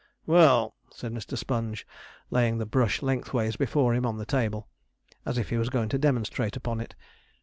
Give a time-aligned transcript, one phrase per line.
[0.25, 1.37] 'Well,' said Mr.
[1.37, 1.85] Sponge,
[2.31, 4.67] laying the brush lengthways before him on the table,
[5.27, 6.95] as if he was going to demonstrate upon it.